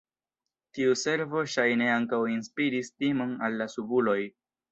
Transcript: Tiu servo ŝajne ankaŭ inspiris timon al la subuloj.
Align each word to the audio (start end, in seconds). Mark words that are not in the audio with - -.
Tiu 0.77 0.95
servo 1.01 1.43
ŝajne 1.55 1.91
ankaŭ 1.97 2.21
inspiris 2.37 2.91
timon 3.03 3.37
al 3.49 3.61
la 3.61 3.71
subuloj. 3.77 4.19